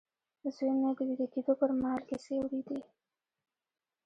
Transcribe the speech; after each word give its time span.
زوی 0.55 0.71
مې 0.79 0.91
د 0.97 0.99
ويده 1.07 1.25
کېدو 1.33 1.53
پر 1.59 1.69
مهال 1.79 2.01
کيسې 2.09 2.33
اورېدې. 2.39 2.79